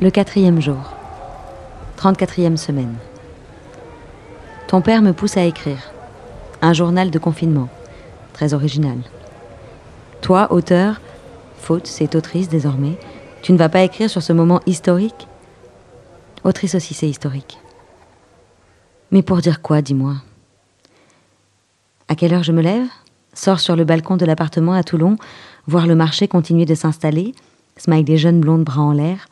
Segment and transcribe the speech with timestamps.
[0.00, 0.94] Le quatrième jour.
[1.98, 2.94] 34e semaine.
[4.68, 5.90] Ton père me pousse à écrire.
[6.62, 7.68] Un journal de confinement.
[8.32, 8.98] Très original.
[10.20, 11.00] Toi, auteur,
[11.56, 12.96] faute, c'est autrice désormais,
[13.42, 15.26] tu ne vas pas écrire sur ce moment historique?
[16.44, 17.58] Autrice aussi, c'est historique.
[19.10, 20.14] Mais pour dire quoi, dis-moi?
[22.06, 22.86] À quelle heure je me lève?
[23.34, 25.16] Sors sur le balcon de l'appartement à Toulon,
[25.66, 27.34] voir le marché continuer de s'installer,
[27.76, 29.26] smile des jeunes blondes bras en l'air,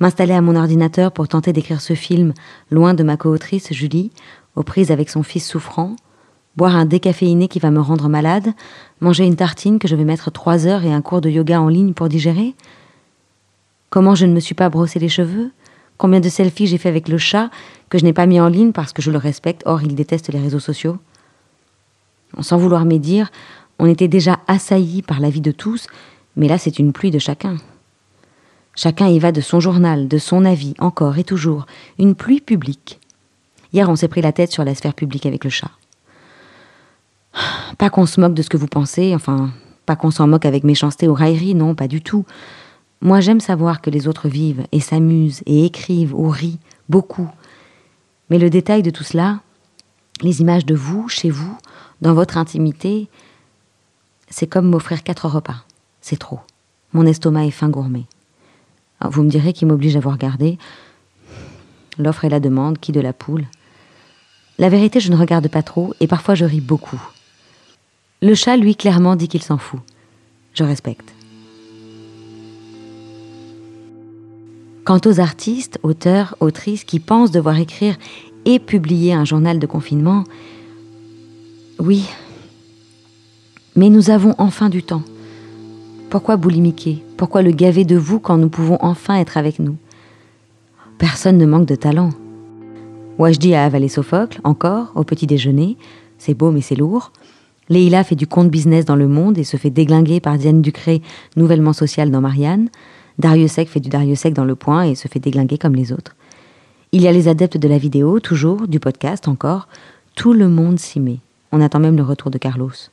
[0.00, 2.32] m'installer à mon ordinateur pour tenter d'écrire ce film,
[2.70, 4.10] loin de ma co-autrice Julie,
[4.56, 5.96] aux prises avec son fils souffrant,
[6.56, 8.52] boire un décaféiné qui va me rendre malade,
[9.00, 11.68] manger une tartine que je vais mettre trois heures et un cours de yoga en
[11.68, 12.54] ligne pour digérer.
[13.90, 15.50] Comment je ne me suis pas brossé les cheveux?
[15.98, 17.50] Combien de selfies j'ai fait avec le chat
[17.88, 20.32] que je n'ai pas mis en ligne parce que je le respecte, or il déteste
[20.32, 20.98] les réseaux sociaux?
[22.40, 23.30] Sans vouloir médire,
[23.78, 25.86] on était déjà assaillis par la vie de tous,
[26.36, 27.56] mais là c'est une pluie de chacun.
[28.74, 31.66] Chacun y va de son journal, de son avis, encore et toujours,
[31.98, 33.00] une pluie publique.
[33.72, 35.70] Hier on s'est pris la tête sur la sphère publique avec le chat.
[37.78, 39.50] Pas qu'on se moque de ce que vous pensez, enfin,
[39.86, 42.24] pas qu'on s'en moque avec méchanceté ou raillerie, non, pas du tout.
[43.00, 47.28] Moi j'aime savoir que les autres vivent et s'amusent et écrivent ou rient, beaucoup.
[48.30, 49.40] Mais le détail de tout cela,
[50.22, 51.56] les images de vous, chez vous,
[52.00, 53.08] dans votre intimité,
[54.30, 55.64] c'est comme m'offrir quatre repas.
[56.00, 56.40] C'est trop.
[56.92, 58.04] Mon estomac est fin gourmet.
[59.10, 60.58] Vous me direz qui m'oblige à vous regarder.
[61.98, 63.46] L'offre et la demande, qui de la poule.
[64.58, 67.00] La vérité, je ne regarde pas trop et parfois je ris beaucoup.
[68.20, 69.80] Le chat, lui, clairement dit qu'il s'en fout.
[70.54, 71.12] Je respecte.
[74.84, 77.96] Quant aux artistes, auteurs, autrices qui pensent devoir écrire
[78.44, 80.24] et publier un journal de confinement,
[81.78, 82.04] oui.
[83.76, 85.02] Mais nous avons enfin du temps.
[86.12, 87.02] Pourquoi boulimiquer?
[87.16, 89.76] Pourquoi le gaver de vous quand nous pouvons enfin être avec nous?
[90.98, 92.10] Personne ne manque de talent.
[93.16, 95.78] Wajdi a avalé Sophocle, encore, au petit déjeuner.
[96.18, 97.12] C'est beau mais c'est lourd.
[97.70, 101.00] Leïla fait du compte business dans Le Monde et se fait déglinguer par Diane Ducré,
[101.36, 102.68] nouvellement sociale dans Marianne.
[103.18, 106.14] Dariussec fait du Dariussec dans Le Point et se fait déglinguer comme les autres.
[106.92, 109.66] Il y a les adeptes de la vidéo, toujours, du podcast encore.
[110.14, 111.20] Tout le monde s'y met.
[111.52, 112.91] On attend même le retour de Carlos.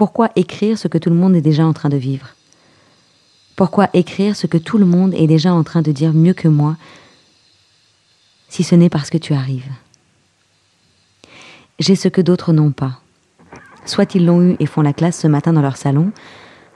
[0.00, 2.28] Pourquoi écrire ce que tout le monde est déjà en train de vivre?
[3.54, 6.48] Pourquoi écrire ce que tout le monde est déjà en train de dire mieux que
[6.48, 6.78] moi,
[8.48, 9.70] si ce n'est parce que tu arrives?
[11.78, 13.02] J'ai ce que d'autres n'ont pas.
[13.84, 16.12] Soit ils l'ont eu et font la classe ce matin dans leur salon,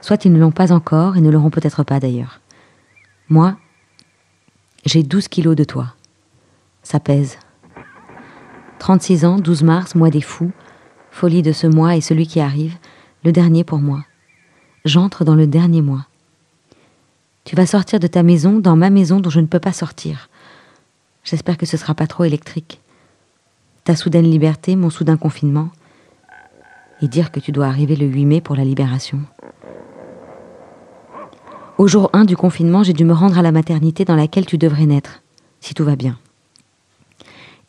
[0.03, 2.43] soit ils ne l'ont pas encore et ne l'auront peut-être pas d'ailleurs.
[3.31, 3.57] Moi,
[4.85, 5.95] j'ai 12 kilos de toi.
[6.83, 7.39] Ça pèse.
[8.81, 10.53] 36 ans, 12 mars, mois des fous,
[11.11, 12.77] folie de ce mois et celui qui arrive,
[13.25, 14.05] le dernier pour moi.
[14.85, 16.07] J'entre dans le dernier mois.
[17.45, 20.29] Tu vas sortir de ta maison dans ma maison dont je ne peux pas sortir.
[21.25, 22.81] J'espère que ce sera pas trop électrique.
[23.85, 25.71] Ta soudaine liberté, mon soudain confinement,
[27.01, 29.21] et dire que tu dois arriver le 8 mai pour la libération.
[31.79, 34.59] Au jour 1 du confinement, j'ai dû me rendre à la maternité dans laquelle tu
[34.59, 35.23] devrais naître,
[35.61, 36.19] si tout va bien.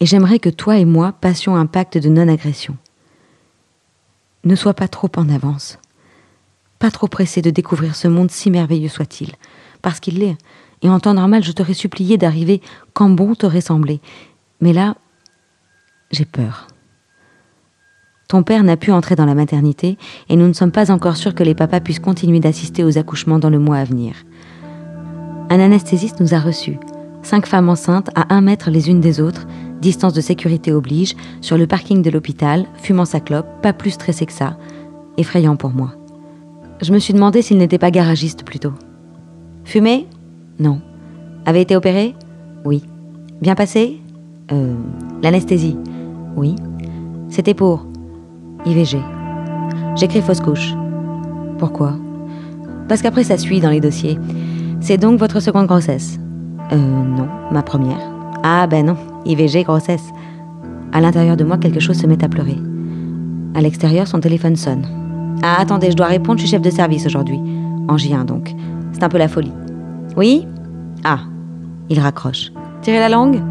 [0.01, 2.77] Et j'aimerais que toi et moi passions un pacte de non-agression.
[4.45, 5.79] Ne sois pas trop en avance,
[6.77, 9.33] pas trop pressé de découvrir ce monde si merveilleux soit-il,
[9.81, 10.37] parce qu'il l'est,
[10.83, 12.61] et en temps normal je t'aurais supplié d'arriver
[12.93, 14.01] quand bon t'aurait semblé.
[14.61, 14.95] Mais là,
[16.11, 16.67] j'ai peur.
[18.27, 19.97] Ton père n'a pu entrer dans la maternité
[20.29, 23.39] et nous ne sommes pas encore sûrs que les papas puissent continuer d'assister aux accouchements
[23.39, 24.15] dans le mois à venir.
[25.49, 26.77] Un anesthésiste nous a reçus,
[27.21, 29.45] cinq femmes enceintes à un mètre les unes des autres,
[29.85, 34.25] distance de sécurité oblige, sur le parking de l'hôpital, fumant sa clope, pas plus stressé
[34.25, 34.57] que ça,
[35.17, 35.91] effrayant pour moi.
[36.81, 38.73] Je me suis demandé s'il n'était pas garagiste plutôt.
[39.63, 40.07] Fumé
[40.59, 40.81] Non.
[41.45, 42.15] Avait été opéré?
[42.65, 42.83] Oui.
[43.41, 44.01] Bien passé?
[44.51, 44.73] Euh.
[45.21, 45.77] L'anesthésie?
[46.35, 46.55] Oui.
[47.29, 47.85] C'était pour
[48.65, 48.97] IVG.
[49.95, 50.73] J'écris fausse couche.
[51.59, 51.93] Pourquoi?
[52.87, 54.17] Parce qu'après ça suit dans les dossiers.
[54.81, 56.19] C'est donc votre seconde grossesse?
[56.71, 58.01] Euh, non, ma première?
[58.43, 60.11] Ah ben non, IVG grossesse.
[60.91, 62.57] À l'intérieur de moi, quelque chose se met à pleurer.
[63.53, 64.85] À l'extérieur, son téléphone sonne.
[65.43, 67.39] Ah attendez, je dois répondre, je suis chef de service aujourd'hui.
[67.87, 68.53] En J1 donc.
[68.91, 69.51] C'est un peu la folie.
[70.15, 70.47] Oui?
[71.03, 71.19] Ah,
[71.89, 72.51] il raccroche.
[72.81, 73.41] Tirez la langue?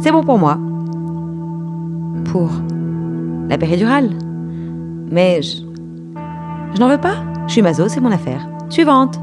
[0.00, 0.58] C'est bon pour moi.
[2.24, 2.50] Pour
[3.48, 4.10] la péridurale.
[5.10, 5.62] Mais je.
[6.74, 7.16] Je n'en veux pas.
[7.46, 8.46] Je suis maso, c'est mon affaire.
[8.68, 9.18] Suivante.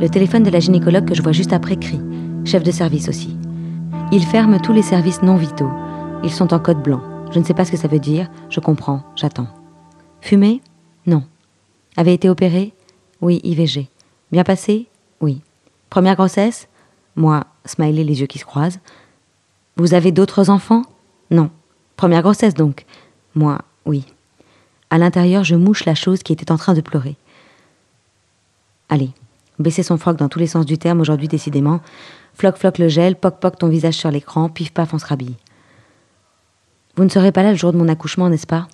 [0.00, 2.00] Le téléphone de la gynécologue que je vois juste après crie.
[2.44, 3.36] Chef de service aussi.
[4.12, 5.70] Il ferme tous les services non vitaux.
[6.22, 7.00] Ils sont en code blanc.
[7.32, 8.28] Je ne sais pas ce que ça veut dire.
[8.48, 9.02] Je comprends.
[9.16, 9.48] J'attends.
[10.20, 10.60] Fumé
[11.06, 11.24] Non.
[11.96, 12.72] Avait été opéré
[13.20, 13.88] Oui, IVG.
[14.32, 14.88] Bien passé?
[15.20, 15.40] Oui.
[15.90, 16.68] Première grossesse?
[17.16, 18.80] Moi, smiley les yeux qui se croisent.
[19.76, 20.82] Vous avez d'autres enfants?
[21.30, 21.50] Non.
[21.96, 22.84] Première grossesse donc?
[23.34, 24.04] Moi, oui.
[24.90, 27.16] À l'intérieur, je mouche la chose qui était en train de pleurer.
[28.88, 29.10] Allez,
[29.60, 31.80] baissez son froc dans tous les sens du terme aujourd'hui décidément.
[32.34, 35.36] Floc floc le gel, poc poc ton visage sur l'écran, pif paf on se rhabille.
[36.96, 38.68] Vous ne serez pas là le jour de mon accouchement, n'est-ce pas?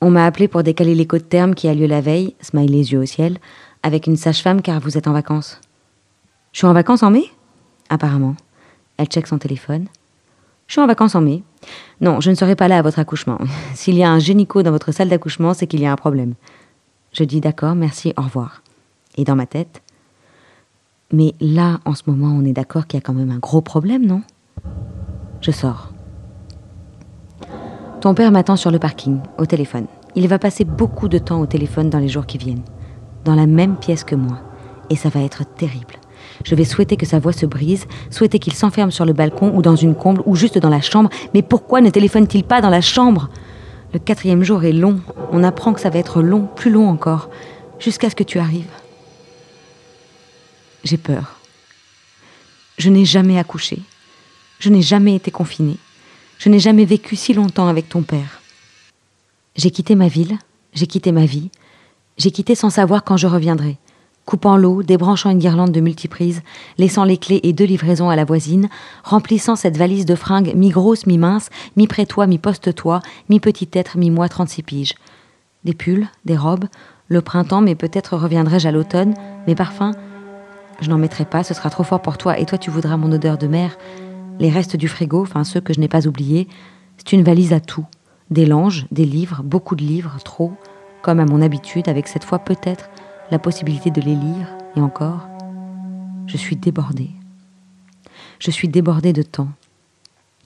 [0.00, 2.92] On m'a appelé pour décaler l'écho de terme qui a lieu la veille, smile les
[2.92, 3.38] yeux au ciel,
[3.82, 5.60] avec une sage-femme car vous êtes en vacances.
[6.52, 7.24] Je suis en vacances en mai?
[7.88, 8.36] Apparemment.
[8.96, 9.86] Elle check son téléphone.
[10.66, 11.42] Je suis en vacances en mai.
[12.00, 13.38] Non, je ne serai pas là à votre accouchement.
[13.74, 16.34] S'il y a un génico dans votre salle d'accouchement, c'est qu'il y a un problème.
[17.12, 18.62] Je dis d'accord, merci, au revoir.
[19.16, 19.82] Et dans ma tête,
[21.12, 23.60] mais là, en ce moment, on est d'accord qu'il y a quand même un gros
[23.60, 24.22] problème, non?
[25.42, 25.92] Je sors.
[28.00, 29.86] Ton père m'attend sur le parking, au téléphone.
[30.14, 32.62] Il va passer beaucoup de temps au téléphone dans les jours qui viennent,
[33.24, 34.38] dans la même pièce que moi.
[34.90, 35.94] Et ça va être terrible.
[36.44, 39.62] Je vais souhaiter que sa voix se brise, souhaiter qu'il s'enferme sur le balcon ou
[39.62, 41.10] dans une comble ou juste dans la chambre.
[41.34, 43.28] Mais pourquoi ne téléphone-t-il pas dans la chambre?
[43.92, 45.00] Le quatrième jour est long.
[45.30, 47.28] On apprend que ça va être long, plus long encore,
[47.78, 48.70] jusqu'à ce que tu arrives.
[50.84, 51.38] J'ai peur.
[52.78, 53.78] Je n'ai jamais accouché.
[54.58, 55.76] Je n'ai jamais été confinée.
[56.38, 58.40] Je n'ai jamais vécu si longtemps avec ton père.
[59.56, 60.38] J'ai quitté ma ville,
[60.72, 61.50] j'ai quitté ma vie,
[62.16, 63.78] j'ai quitté sans savoir quand je reviendrai
[64.24, 66.42] coupant l'eau, débranchant une guirlande de multiprises,
[66.78, 68.68] laissant les clés et deux livraisons à la voisine,
[69.04, 74.94] remplissant cette valise de fringues mi-grosse, mi-mince, mi-près-toi, mi-poste-toi, mi-petit être, mi-moi, 36 piges.
[75.64, 76.66] Des pulls, des robes,
[77.08, 79.14] le printemps, mais peut-être reviendrai-je à l'automne,
[79.46, 79.92] mes parfums.
[80.80, 83.12] Je n'en mettrai pas, ce sera trop fort pour toi, et toi tu voudras mon
[83.12, 83.76] odeur de mer.
[84.38, 86.48] Les restes du frigo, enfin ceux que je n'ai pas oubliés,
[86.96, 87.86] c'est une valise à tout.
[88.30, 90.52] Des langes, des livres, beaucoup de livres, trop,
[91.02, 92.90] comme à mon habitude, avec cette fois peut-être
[93.30, 95.28] la possibilité de les lire, et encore,
[96.26, 97.10] je suis débordée.
[98.38, 99.50] Je suis débordée de temps.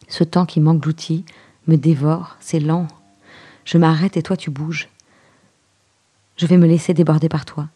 [0.08, 1.25] Ce temps qui d'outils
[1.67, 2.87] me dévore, c'est lent.
[3.64, 4.88] Je m'arrête et toi tu bouges.
[6.37, 7.69] Je vais me laisser déborder par toi,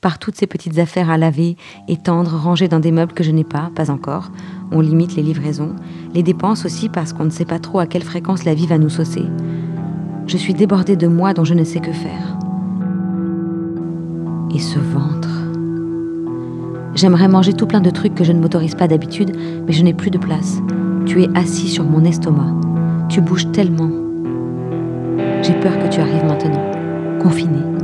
[0.00, 1.56] par toutes ces petites affaires à laver,
[1.88, 4.30] étendre, ranger dans des meubles que je n'ai pas, pas encore.
[4.70, 5.74] On limite les livraisons,
[6.14, 8.78] les dépenses aussi parce qu'on ne sait pas trop à quelle fréquence la vie va
[8.78, 9.24] nous saucer.
[10.26, 12.38] Je suis débordée de moi dont je ne sais que faire
[14.54, 15.28] et ce ventre.
[16.94, 19.36] J'aimerais manger tout plein de trucs que je ne m'autorise pas d'habitude,
[19.66, 20.58] mais je n'ai plus de place.
[21.06, 22.54] Tu es assis sur mon estomac.
[23.08, 23.90] Tu bouges tellement.
[25.42, 27.77] J'ai peur que tu arrives maintenant, confiné.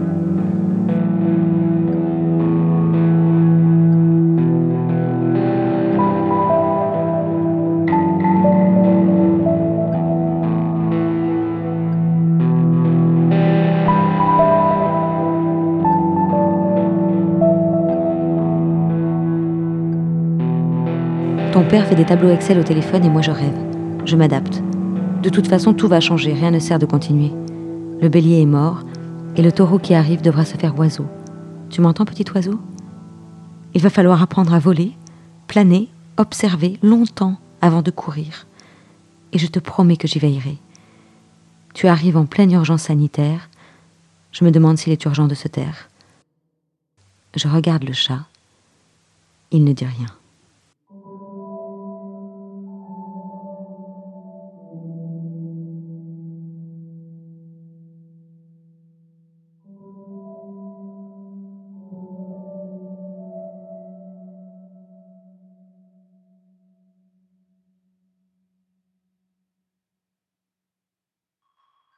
[21.55, 23.56] Ton père fait des tableaux Excel au téléphone et moi je rêve.
[24.05, 24.61] Je m'adapte.
[25.23, 27.31] De toute façon, tout va changer, rien ne sert de continuer.
[28.03, 28.81] Le bélier est mort
[29.37, 31.06] et le taureau qui arrive devra se faire oiseau.
[31.71, 32.59] Tu m'entends, petit oiseau?
[33.73, 34.95] Il va falloir apprendre à voler,
[35.47, 38.49] planer, observer longtemps avant de courir.
[39.32, 40.58] Et je te promets que j'y veillerai.
[41.73, 43.49] Tu arrives en pleine urgence sanitaire.
[44.32, 45.89] Je me demande s'il est urgent de se taire.
[47.37, 48.25] Je regarde le chat.
[49.53, 50.08] Il ne dit rien.